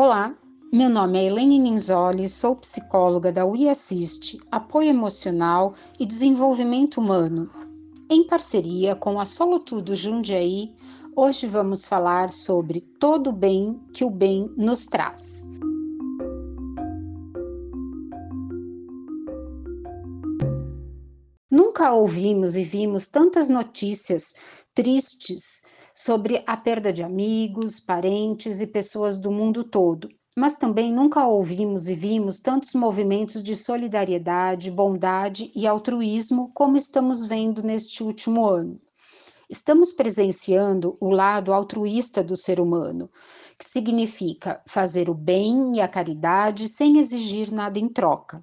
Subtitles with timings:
[0.00, 0.32] Olá,
[0.72, 7.50] meu nome é Helene Ninzoli, sou psicóloga da UI Assist, Apoio Emocional e Desenvolvimento Humano.
[8.08, 10.72] Em parceria com a Solo Tudo Jundiaí,
[11.16, 15.48] hoje vamos falar sobre todo o bem que o bem nos traz.
[21.50, 24.36] Nunca ouvimos e vimos tantas notícias
[24.72, 25.64] tristes
[25.98, 31.88] sobre a perda de amigos, parentes e pessoas do mundo todo, mas também nunca ouvimos
[31.88, 38.80] e vimos tantos movimentos de solidariedade, bondade e altruísmo como estamos vendo neste último ano.
[39.50, 43.10] Estamos presenciando o lado altruísta do ser humano,
[43.58, 48.40] que significa fazer o bem e a caridade sem exigir nada em troca.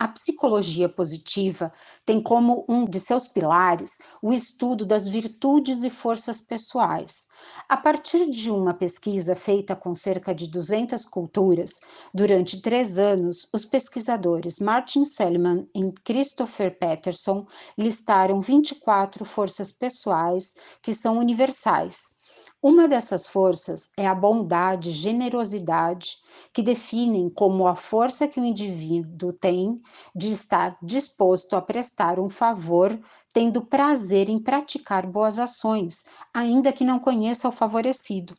[0.00, 1.70] A psicologia positiva
[2.06, 7.28] tem como um de seus pilares o estudo das virtudes e forças pessoais.
[7.68, 11.82] A partir de uma pesquisa feita com cerca de 200 culturas,
[12.14, 20.94] durante três anos, os pesquisadores Martin Seligman e Christopher Peterson listaram 24 forças pessoais que
[20.94, 22.19] são universais
[22.62, 26.18] uma dessas forças é a bondade, generosidade,
[26.52, 29.76] que definem como a força que o indivíduo tem
[30.14, 33.00] de estar disposto a prestar um favor,
[33.32, 38.34] tendo prazer em praticar boas ações, ainda que não conheça o favorecido.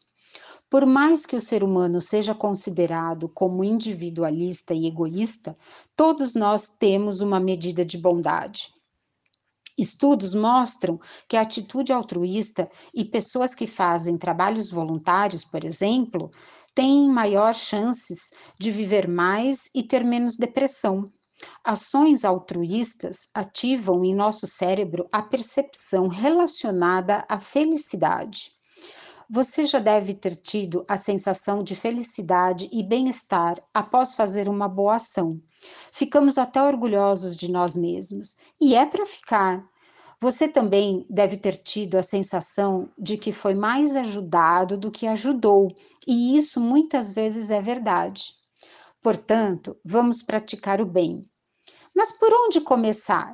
[0.69, 5.57] Por mais que o ser humano seja considerado como individualista e egoísta,
[5.95, 8.80] todos nós temos uma medida de bondade.
[9.81, 16.29] Estudos mostram que a atitude altruísta e pessoas que fazem trabalhos voluntários, por exemplo,
[16.75, 21.11] têm maior chances de viver mais e ter menos depressão.
[21.63, 28.51] Ações altruístas ativam em nosso cérebro a percepção relacionada à felicidade.
[29.33, 34.95] Você já deve ter tido a sensação de felicidade e bem-estar após fazer uma boa
[34.95, 35.41] ação.
[35.91, 39.70] Ficamos até orgulhosos de nós mesmos, e é para ficar.
[40.21, 45.67] Você também deve ter tido a sensação de que foi mais ajudado do que ajudou,
[46.07, 48.25] e isso muitas vezes é verdade.
[49.01, 51.27] Portanto, vamos praticar o bem.
[51.95, 53.33] Mas por onde começar?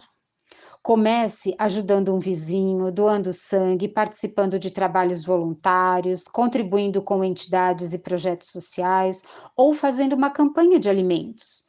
[0.82, 8.48] Comece ajudando um vizinho, doando sangue, participando de trabalhos voluntários, contribuindo com entidades e projetos
[8.48, 9.24] sociais
[9.58, 11.66] ou fazendo uma campanha de alimentos.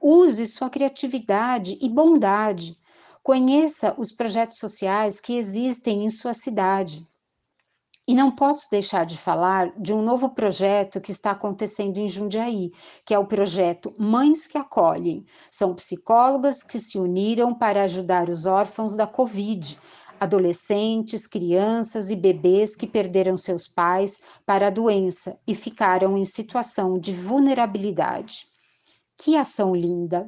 [0.00, 2.74] Use sua criatividade e bondade.
[3.22, 7.06] Conheça os projetos sociais que existem em sua cidade.
[8.08, 12.72] E não posso deixar de falar de um novo projeto que está acontecendo em Jundiaí,
[13.06, 15.24] que é o projeto Mães que Acolhem.
[15.48, 19.78] São psicólogas que se uniram para ajudar os órfãos da Covid,
[20.18, 26.98] adolescentes, crianças e bebês que perderam seus pais para a doença e ficaram em situação
[26.98, 28.48] de vulnerabilidade.
[29.16, 30.26] Que ação linda!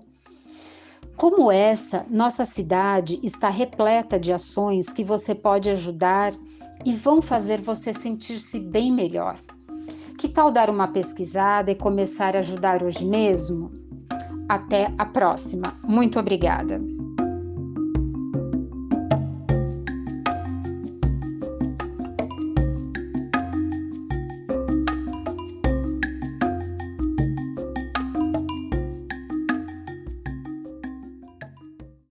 [1.17, 6.33] Como essa, nossa cidade está repleta de ações que você pode ajudar
[6.85, 9.39] e vão fazer você sentir-se bem melhor.
[10.19, 13.73] Que tal dar uma pesquisada e começar a ajudar hoje mesmo?
[14.49, 15.79] Até a próxima.
[15.83, 16.81] Muito obrigada.